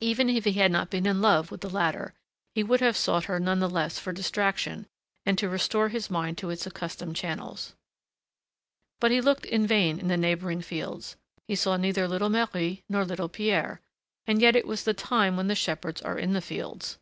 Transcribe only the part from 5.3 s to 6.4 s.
to restore his mind